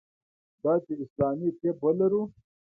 [0.63, 2.23] دا چې اسلامي طب ولرو.